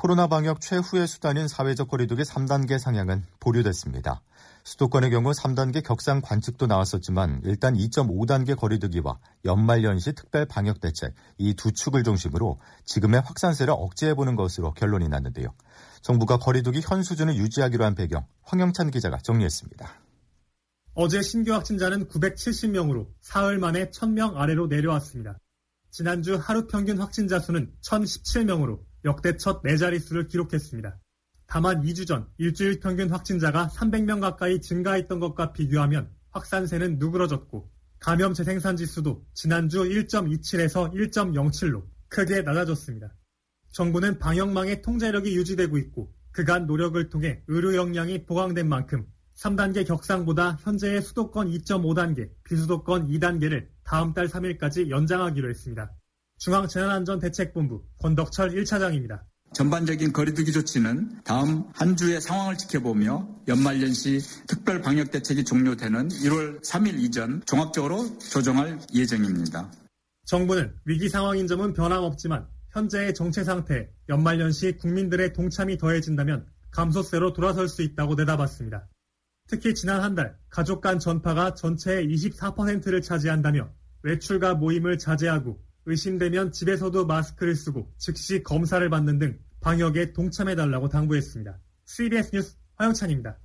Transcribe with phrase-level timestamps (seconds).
[0.00, 4.22] 코로나 방역 최후의 수단인 사회적 거리두기 3단계 상향은 보류됐습니다.
[4.64, 11.72] 수도권의 경우 3단계 격상 관측도 나왔었지만 일단 2.5단계 거리두기와 연말연시 특별 방역 대책 이 두
[11.72, 15.52] 축을 중심으로 지금의 확산세를 억제해보는 것으로 결론이 났는데요.
[16.00, 19.86] 정부가 거리두기 현 수준을 유지하기로 한 배경 황영찬 기자가 정리했습니다.
[20.94, 25.36] 어제 신규 확진자는 970명으로 사흘 만에 1000명 아래로 내려왔습니다.
[25.90, 30.98] 지난주 하루 평균 확진자 수는 1017명으로 역대 첫 4자릿수를 기록했습니다.
[31.46, 38.76] 다만 2주 전 일주일 평균 확진자가 300명 가까이 증가했던 것과 비교하면 확산세는 누그러졌고 감염 재생산
[38.76, 43.14] 지수도 지난주 1.27에서 1.07로 크게 낮아졌습니다.
[43.72, 51.02] 정부는 방역망의 통제력이 유지되고 있고 그간 노력을 통해 의료 역량이 보강된 만큼 3단계 격상보다 현재의
[51.02, 55.90] 수도권 2.5단계, 비수도권 2단계를 다음 달 3일까지 연장하기로 했습니다.
[56.40, 59.20] 중앙재난안전대책본부 권덕철 1차장입니다.
[59.52, 66.98] 전반적인 거리두기 조치는 다음 한 주의 상황을 지켜보며 연말연시 특별 방역 대책이 종료되는 1월 3일
[67.00, 69.70] 이전 종합적으로 조정할 예정입니다.
[70.24, 77.82] 정부는 위기 상황인 점은 변함없지만 현재의 정체 상태, 연말연시 국민들의 동참이 더해진다면 감소세로 돌아설 수
[77.82, 78.88] 있다고 내다봤습니다.
[79.48, 83.68] 특히 지난 한 달 가족 간 전파가 전체의 24%를 차지한다며
[84.04, 91.58] 외출과 모임을 자제하고 의심되면 집에서도 마스크를 쓰고 즉시 검사를 받는 등 방역에 동참해달라고 당부했습니다.
[91.84, 93.38] CBS 뉴스 화영찬입니다.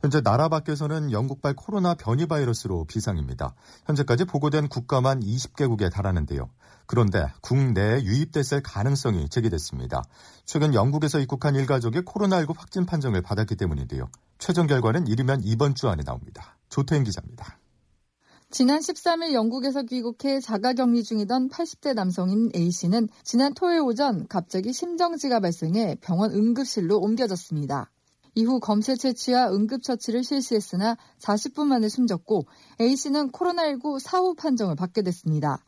[0.00, 3.54] 현재 나라 밖에서는 영국발 코로나 변이 바이러스로 비상입니다.
[3.86, 6.50] 현재까지 보고된 국가만 20개국에 달하는데요.
[6.86, 10.04] 그런데 국내에 유입됐을 가능성이 제기됐습니다.
[10.44, 14.08] 최근 영국에서 입국한 일가족이 코로나19 확진 판정을 받았기 때문인데요.
[14.38, 16.56] 최종 결과는 이르면 이번 주 안에 나옵니다.
[16.68, 17.58] 조태인 기자입니다.
[18.56, 25.98] 지난 13일 영국에서 귀국해 자가격리 중이던 80대 남성인 A씨는 지난 토요일 오전 갑자기 심정지가 발생해
[26.00, 27.90] 병원 응급실로 옮겨졌습니다.
[28.34, 32.46] 이후 검체 채취와 응급처치를 실시했으나 40분 만에 숨졌고
[32.80, 35.62] A씨는 코로나19 사후 판정을 받게 됐습니다.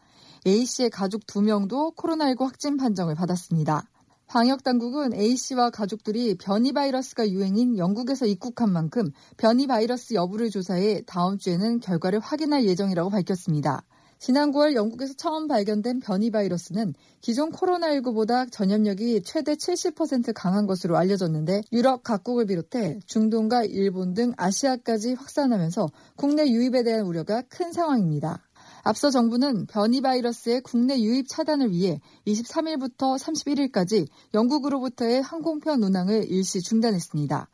[0.47, 3.85] A씨의 가족 2명도 코로나19 확진 판정을 받았습니다.
[4.29, 11.39] 방역 당국은 A씨와 가족들이 변이 바이러스가 유행인 영국에서 입국한 만큼 변이 바이러스 여부를 조사해 다음
[11.39, 13.85] 주에는 결과를 확인할 예정이라고 밝혔습니다.
[14.19, 21.63] 지난 9월 영국에서 처음 발견된 변이 바이러스는 기존 코로나19보다 전염력이 최대 70% 강한 것으로 알려졌는데
[21.73, 28.43] 유럽 각국을 비롯해 중동과 일본 등 아시아까지 확산하면서 국내 유입에 대한 우려가 큰 상황입니다.
[28.83, 37.49] 앞서 정부는 변이 바이러스의 국내 유입 차단을 위해 23일부터 31일까지 영국으로부터의 항공편 운항을 일시 중단했습니다.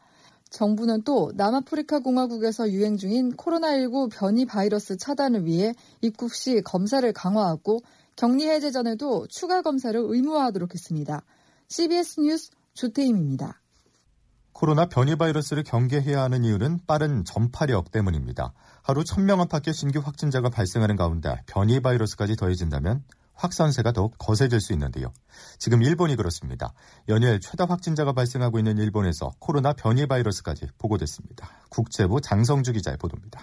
[0.51, 7.81] 정부는 또 남아프리카 공화국에서 유행 중인 코로나19 변이 바이러스 차단을 위해 입국 시 검사를 강화하고
[8.17, 11.25] 격리 해제 전에도 추가 검사를 의무화하도록 했습니다.
[11.69, 13.64] CBS 뉴스 조태임입니다.
[14.55, 18.55] 코로나 변이 바이러스를 경계해야 하는 이유는 빠른 전파력 때문입니다.
[18.83, 23.05] 하루 1000명 안팎의 신규 확진자가 발생하는 가운데 변이 바이러스까지 더해진다면
[23.35, 25.13] 확산세가 더욱 거세질 수 있는데요.
[25.59, 26.73] 지금 일본이 그렇습니다.
[27.09, 31.51] 연일 최다 확진자가 발생하고 있는 일본에서 코로나 변이 바이러스까지 보고됐습니다.
[31.69, 33.41] 국제부 장성주 기자의 보도입니다.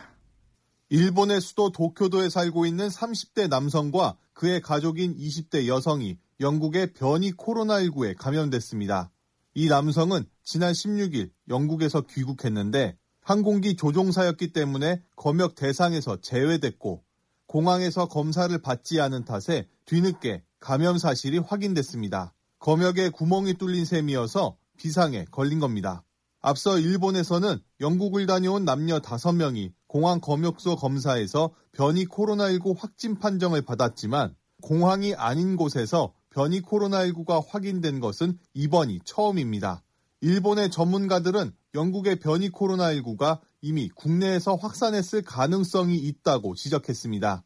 [0.88, 9.11] 일본의 수도 도쿄도에 살고 있는 30대 남성과 그의 가족인 20대 여성이 영국의 변이 코로나19에 감염됐습니다.
[9.53, 17.03] 이 남성은 지난 16일 영국에서 귀국했는데 항공기 조종사였기 때문에 검역 대상에서 제외됐고
[17.46, 22.34] 공항에서 검사를 받지 않은 탓에 뒤늦게 감염 사실이 확인됐습니다.
[22.59, 26.03] 검역에 구멍이 뚫린 셈이어서 비상에 걸린 겁니다.
[26.40, 35.14] 앞서 일본에서는 영국을 다녀온 남녀 5명이 공항 검역소 검사에서 변이 코로나19 확진 판정을 받았지만 공항이
[35.14, 39.84] 아닌 곳에서 변이 코로나19가 확인된 것은 이번이 처음입니다.
[40.22, 47.44] 일본의 전문가들은 영국의 변이 코로나19가 이미 국내에서 확산했을 가능성이 있다고 지적했습니다.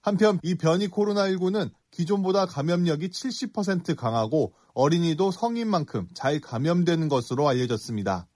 [0.00, 8.26] 한편 이 변이 코로나19는 기존보다 감염력이 70% 강하고 어린이도 성인만큼 잘 감염되는 것으로 알려졌습니다.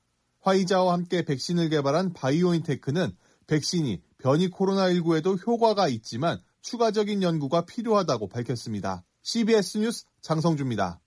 [0.41, 9.05] 화이자와 함께 백신을 개발한 바이오인테크는 백신이 변이 코로나19에도 효과가 있지만 추가적인 연구가 필요하다고 밝혔습니다.
[9.23, 11.01] CBS 뉴스 장성주입니다.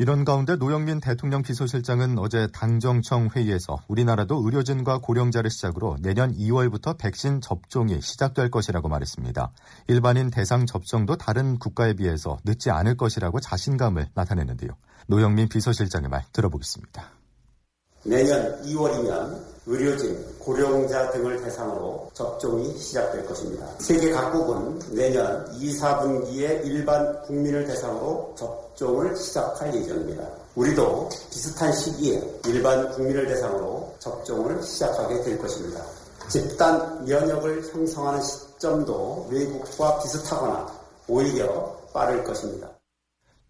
[0.00, 7.42] 이런 가운데 노영민 대통령 비서실장은 어제 당정청 회의에서 우리나라도 의료진과 고령자를 시작으로 내년 2월부터 백신
[7.42, 9.52] 접종이 시작될 것이라고 말했습니다.
[9.88, 14.70] 일반인 대상 접종도 다른 국가에 비해서 늦지 않을 것이라고 자신감을 나타냈는데요.
[15.06, 17.10] 노영민 비서실장의 말 들어보겠습니다.
[18.04, 23.66] 내년 2월이면 의료진, 고령자 등을 대상으로 접종이 시작될 것입니다.
[23.78, 30.26] 세계 각국은 내년 2, 4분기에 일반 국민을 대상으로 접종을 시작할 예정입니다.
[30.56, 35.84] 우리도 비슷한 시기에 일반 국민을 대상으로 접종을 시작하게 될 것입니다.
[36.28, 40.66] 집단 면역을 형성하는 시점도 외국과 비슷하거나
[41.06, 42.68] 오히려 빠를 것입니다.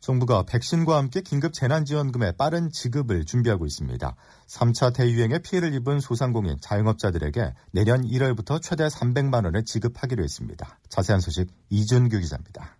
[0.01, 4.17] 정부가 백신과 함께 긴급 재난지원금의 빠른 지급을 준비하고 있습니다.
[4.49, 10.79] 3차 대유행에 피해를 입은 소상공인 자영업자들에게 내년 1월부터 최대 300만 원을 지급하기로 했습니다.
[10.89, 12.79] 자세한 소식 이준규 기자입니다.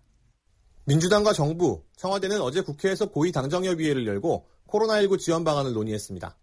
[0.85, 6.35] 민주당과 정부, 청와대는 어제 국회에서 고위 당정협의회를 열고 코로나19 지원 방안을 논의했습니다.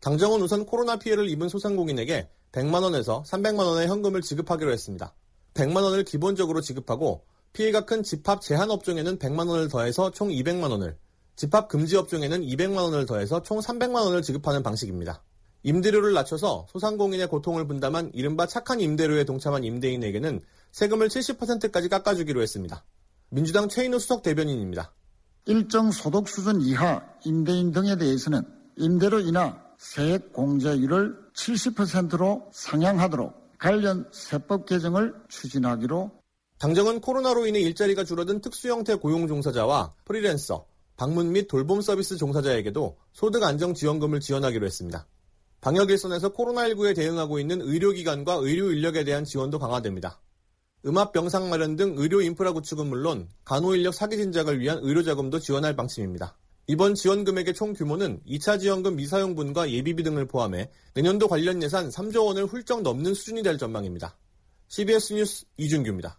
[0.00, 5.14] 당정은 우선 코로나 피해를 입은 소상공인에게 100만 원에서 300만 원의 현금을 지급하기로 했습니다.
[5.54, 7.24] 100만 원을 기본적으로 지급하고
[7.56, 10.98] 피해가 큰 집합 제한 업종에는 100만 원을 더해서 총 200만 원을,
[11.36, 15.22] 집합 금지 업종에는 200만 원을 더해서 총 300만 원을 지급하는 방식입니다.
[15.62, 20.42] 임대료를 낮춰서 소상공인의 고통을 분담한 이른바 착한 임대료에 동참한 임대인에게는
[20.72, 22.84] 세금을 70%까지 깎아주기로 했습니다.
[23.30, 24.92] 민주당 최인우 수석 대변인입니다.
[25.46, 28.42] 일정 소득 수준 이하 임대인 등에 대해서는
[28.76, 36.25] 임대료 인하 세액 공제율을 70%로 상향하도록 관련 세법 개정을 추진하기로
[36.58, 40.66] 당정은 코로나로 인해 일자리가 줄어든 특수 형태 고용 종사자와 프리랜서,
[40.96, 45.06] 방문 및 돌봄 서비스 종사자에게도 소득 안정 지원금을 지원하기로 했습니다.
[45.60, 50.22] 방역 일선에서 코로나19에 대응하고 있는 의료기관과 의료 인력에 대한 지원도 강화됩니다.
[50.86, 55.40] 음압 병상 마련 등 의료 인프라 구축은 물론 간호 인력 사기 진작을 위한 의료 자금도
[55.40, 56.38] 지원할 방침입니다.
[56.68, 62.26] 이번 지원 금액의 총 규모는 2차 지원금 미사용분과 예비비 등을 포함해 내년도 관련 예산 3조
[62.26, 64.16] 원을 훌쩍 넘는 수준이 될 전망입니다.
[64.68, 66.18] CBS 뉴스 이준규입니다.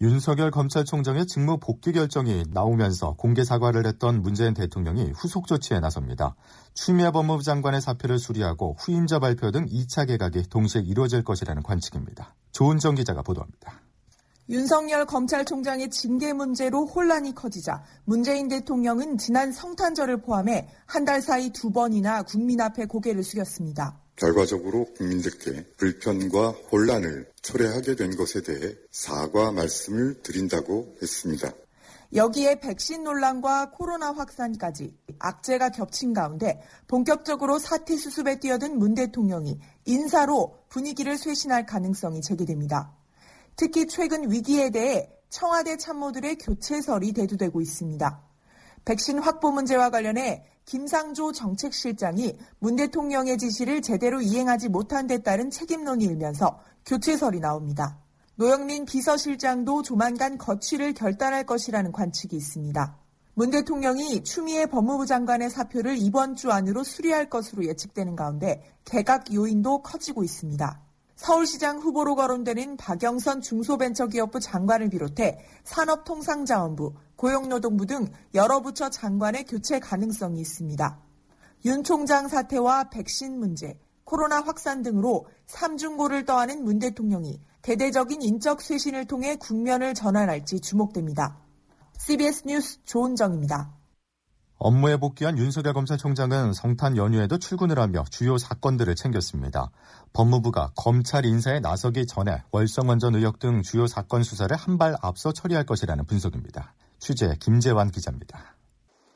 [0.00, 6.36] 윤석열 검찰총장의 직무 복귀 결정이 나오면서 공개 사과를 했던 문재인 대통령이 후속 조치에 나섭니다.
[6.72, 12.36] 추미애 법무부 장관의 사표를 수리하고 후임자 발표 등 2차 개각이 동시에 이루어질 것이라는 관측입니다.
[12.52, 13.80] 조은정 기자가 보도합니다.
[14.48, 21.72] 윤석열 검찰총장의 징계 문제로 혼란이 커지자 문재인 대통령은 지난 성탄절을 포함해 한 달 사이 두
[21.72, 23.98] 번이나 국민 앞에 고개를 숙였습니다.
[24.18, 31.52] 결과적으로 국민들께 불편과 혼란을 초래하게 된 것에 대해 사과 말씀을 드린다고 했습니다.
[32.14, 40.58] 여기에 백신 논란과 코로나 확산까지 악재가 겹친 가운데 본격적으로 사태 수습에 뛰어든 문 대통령이 인사로
[40.68, 42.94] 분위기를 쇄신할 가능성이 제기됩니다.
[43.56, 48.22] 특히 최근 위기에 대해 청와대 참모들의 교체설이 대두되고 있습니다.
[48.86, 56.04] 백신 확보 문제와 관련해 김상조 정책실장이 문 대통령의 지시를 제대로 이행하지 못한 데 따른 책임론이
[56.04, 57.98] 일면서 교체설이 나옵니다.
[58.34, 62.98] 노영민 비서실장도 조만간 거취를 결단할 것이라는 관측이 있습니다.
[63.32, 69.80] 문 대통령이 추미애 법무부 장관의 사표를 이번 주 안으로 수리할 것으로 예측되는 가운데 개각 요인도
[69.82, 70.82] 커지고 있습니다.
[71.18, 80.40] 서울시장 후보로 거론되는 박영선 중소벤처기업부 장관을 비롯해 산업통상자원부, 고용노동부 등 여러 부처 장관의 교체 가능성이
[80.40, 80.98] 있습니다.
[81.64, 89.06] 윤 총장 사태와 백신 문제, 코로나 확산 등으로 삼중고를 떠안은 문 대통령이 대대적인 인적 쇄신을
[89.06, 91.36] 통해 국면을 전환할지 주목됩니다.
[91.98, 93.77] CBS 뉴스 조은정입니다.
[94.58, 99.70] 업무에 복귀한 윤석열 검찰총장은 성탄 연휴에도 출근을 하며 주요 사건들을 챙겼습니다.
[100.12, 105.64] 법무부가 검찰 인사에 나서기 전에 월성원전 의혹 등 주요 사건 수사를 한 발 앞서 처리할
[105.64, 106.74] 것이라는 분석입니다.
[106.98, 108.56] 취재 김재환 기자입니다.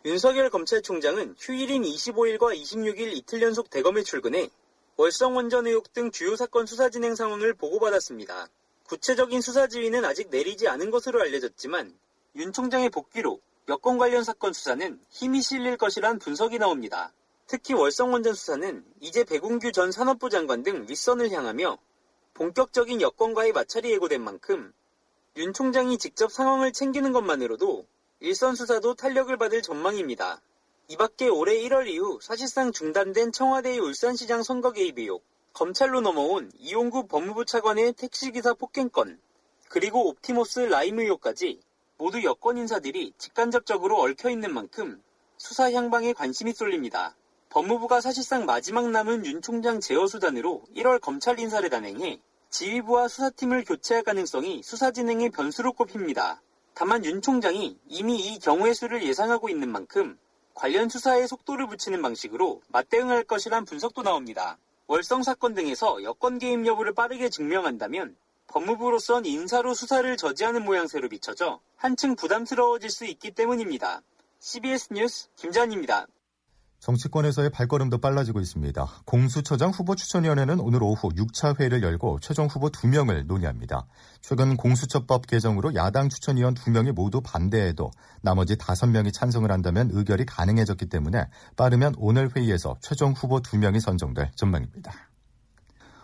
[0.05, 4.49] 윤석열 검찰총장은 휴일인 25일과 26일 이틀 연속 대검에 출근해
[4.97, 8.49] 월성원전 의혹 등 주요 사건 수사 진행 상황을 보고받았습니다.
[8.85, 11.95] 구체적인 수사 지휘는 아직 내리지 않은 것으로 알려졌지만
[12.37, 17.13] 윤 총장의 복귀로 여권 관련 사건 수사는 힘이 실릴 것이란 분석이 나옵니다.
[17.47, 21.79] 특히 월성 원전 수사는 이제 백운규 전 산업부 장관 등 윗선을 향하며
[22.35, 24.73] 본격적인 여권과의 마찰이 예고된 만큼
[25.37, 27.87] 윤 총장이 직접 상황을 챙기는 것만으로도
[28.21, 30.41] 일선 수사도 탄력을 받을 전망입니다.
[30.89, 37.07] 이 밖에 올해 1월 이후 사실상 중단된 청와대의 울산시장 선거 개입 의혹, 검찰로 넘어온 이용구
[37.07, 39.21] 법무부 차관의 택시기사 폭행건,
[39.69, 41.61] 그리고 옵티모스 라임 의혹까지
[42.03, 45.01] 모두 여권 인사들이 직간접적으로 얽혀 있는 만큼
[45.37, 47.15] 수사 향방에 관심이 쏠립니다.
[47.49, 54.03] 법무부가 사실상 마지막 남은 윤 총장 제어 수단으로 1월 검찰 인사를 단행해 지휘부와 수사팀을 교체할
[54.03, 56.43] 가능성이 수사 진행의 변수로 꼽힙니다.
[56.75, 60.19] 다만 윤 총장이 이미 이 경우의 수를 예상하고 있는 만큼
[60.55, 64.59] 관련 수사에 속도를 붙이는 방식으로 맞대응할 것이란 분석도 나옵니다.
[64.89, 68.17] 월성 사건 등에서 여권 개입 여부를 빠르게 증명한다면
[68.53, 74.03] 법무부로선 인사로 수사를 저지하는 모양새로 비춰져 한층 부담스러워질 수 있기 때문입니다.
[74.41, 76.07] CBS 뉴스 김잔입니다.
[76.81, 78.87] 정치권에서의 발걸음도 빨라지고 있습니다.
[79.07, 83.87] 공수처장 후보 추천위원회는 오늘 오후 6차 회의를 열고 최종 후보 2명을 논의합니다.
[84.21, 87.91] 최근 공수처법 개정으로 야당 추천위원 2명이 모두 반대해도
[88.21, 95.12] 나머지 5명이 찬성을 한다면 의결이 가능해졌기 때문에 빠르면 오늘 회의에서 최종 후보 2명이 선정될 전망입니다.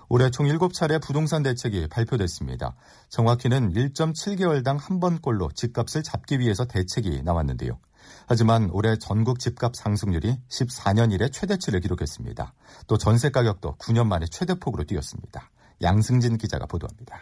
[0.09, 2.75] 올해 총 7차례 부동산 대책이 발표됐습니다.
[3.11, 7.79] 정확히는 1.7개월당 한 번꼴로 집값을 잡기 위해서 대책이 나왔는데요.
[8.27, 12.55] 하지만 올해 전국 집값 상승률이 14년 이래 최대치를 기록했습니다.
[12.87, 15.51] 또 전세 가격도 9년 만에 최대폭으로 뛰었습니다.
[15.83, 17.21] 양승진 기자가 보도합니다.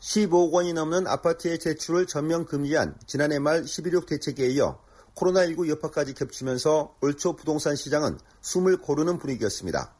[0.00, 4.80] 15억 원이 넘는 아파트의 제출을 전면 금지한 지난해 말 11.6 대책에 이어
[5.14, 9.94] 코로나19 여파까지 겹치면서 올 초 부동산 시장은 숨을 고르는 분위기였습니다.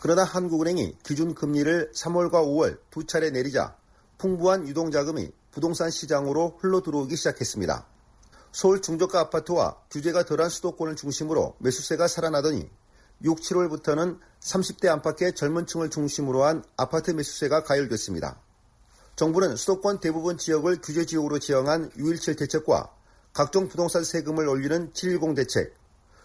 [0.00, 3.76] 그러나 한국은행이 기준 금리를 3월과 5월 두 차례 내리자
[4.18, 7.86] 풍부한 유동자금이 부동산 시장으로 흘러 들어오기 시작했습니다.
[8.52, 12.68] 서울 중저가 아파트와 규제가 덜한 수도권을 중심으로 매수세가 살아나더니
[13.22, 18.40] 6, 7월부터는 30대 안팎의 젊은 층을 중심으로 한 아파트 매수세가 가열됐습니다.
[19.16, 22.90] 정부는 수도권 대부분 지역을 규제 지역으로 지정한 6.17 대책과
[23.32, 25.74] 각종 부동산 세금을 올리는 710 대책,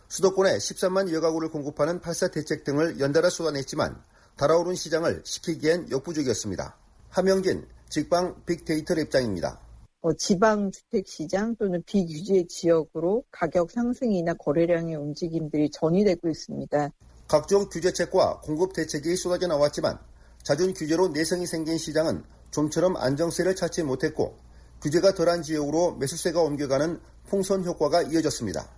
[0.08, 4.02] 수도권에 13만 여가구를 공급하는 84 대책 등을 연달아 쏟아냈지만
[4.38, 6.76] 달아오른 시장을 시키기엔 역부족이었습니다.
[7.10, 9.60] 하명진 직방 빅데이터 입장입니다.
[10.02, 16.90] 어, 지방 주택 시장 또는 비규제 지역으로 가격 상승이나 거래량의 움직임들이 전이되고 있습니다.
[17.28, 19.98] 각종 규제책과 공급 대책이 쏟아져 나왔지만
[20.44, 24.38] 잦은 규제로 내성이 생긴 시장은 좀처럼 안정세를 찾지 못했고
[24.82, 28.70] 규제가 덜한 지역으로 매수세가 옮겨가는 풍선 효과가 이어졌습니다.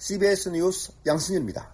[0.00, 1.68] CBS 뉴스 양승일입니다.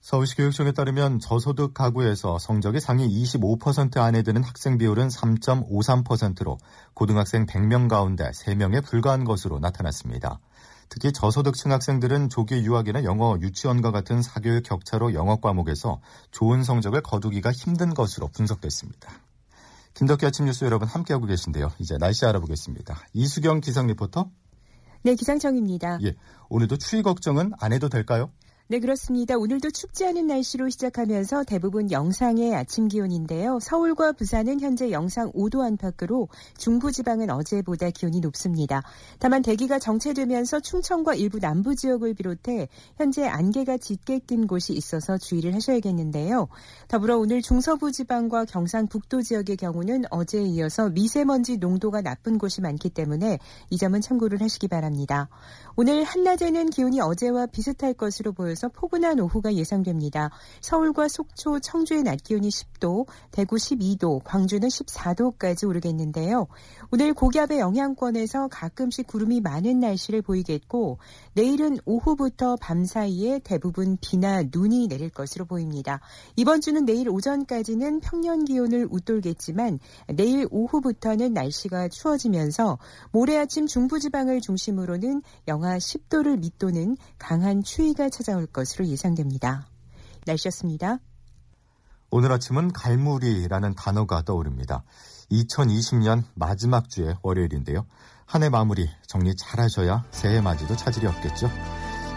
[0.00, 6.56] 서울시 교육청에 따르면 저소득 가구에서 성적이 상위 25% 안에 드는 학생 비율은 3.53%로
[6.94, 10.38] 고등학생 100명 가운데 3명에 불과한 것으로 나타났습니다.
[10.88, 17.50] 특히 저소득층 학생들은 조기 유학이나 영어, 유치원과 같은 사교육 격차로 영어 과목에서 좋은 성적을 거두기가
[17.50, 19.10] 힘든 것으로 분석됐습니다.
[19.94, 21.72] 김덕기 아침 뉴스 여러분 함께하고 계신데요.
[21.78, 23.06] 이제 날씨 알아보겠습니다.
[23.14, 24.30] 이수경 기상 리포터.
[25.04, 25.98] 네, 기상청입니다.
[26.02, 26.14] 예,
[26.48, 28.30] 오늘도 추위 걱정은 안 해도 될까요?
[28.66, 29.36] 네, 그렇습니다.
[29.36, 33.58] 오늘도 춥지 않은 날씨로 시작하면서 대부분 영상의 아침 기온인데요.
[33.60, 38.82] 서울과 부산은 현재 영상 5도 안팎으로 중부지방은 어제보다 기온이 높습니다.
[39.18, 45.54] 다만 대기가 정체되면서 충청과 일부 남부 지역을 비롯해 현재 안개가 짙게 낀 곳이 있어서 주의를
[45.54, 46.48] 하셔야겠는데요.
[46.88, 53.40] 더불어 오늘 중서부 지방과 경상북도 지역의 경우는 어제에 이어서 미세먼지 농도가 나쁜 곳이 많기 때문에
[53.68, 55.28] 이 점은 참고를 하시기 바랍니다.
[55.76, 60.30] 오늘 한낮에는 기온이 어제와 비슷할 것으로 보여 서 포근한 오후가 예상됩니다.
[60.60, 66.46] 서울과 속초, 청주의 낮 기온이 10도, 대구 12도, 광주는 14도까지 오르겠는데요.
[66.90, 70.98] 오늘 고기압의 영향권에서 가끔씩 구름이 많은 날씨를 보이겠고
[71.34, 76.00] 내일은 오후부터 밤 사이에 대부분 비나 눈이 내릴 것으로 보입니다.
[76.36, 79.80] 이번 주는 내일 오전까지는 평년 기온을 웃돌겠지만
[80.14, 82.78] 내일 오후부터는 날씨가 추워지면서
[83.10, 89.66] 모레 아침 중부지방을 중심으로는 영하 영하 10도를 밑도는 강한 추위가 찾아 올 것으로 예상됩니다.
[90.26, 90.98] 날씨였습니다.
[92.10, 94.84] 오늘 아침은 갈무리라는 단어가 떠오릅니다.
[95.30, 97.86] 2020년 마지막 주의 월요일인데요.
[98.26, 101.48] 한 해 마무리 정리 잘 하셔야 새해 맞이도 차질이 없겠죠.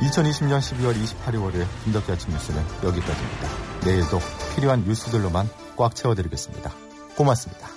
[0.02, 3.50] 2020년 12월 28일 월요일 김덕기 아침 뉴스는 여기까지입니다.
[3.86, 4.20] 내일도
[4.56, 6.72] 필요한 뉴스들로만 꽉 채워드리겠습니다.
[7.18, 7.77] 고맙습니다.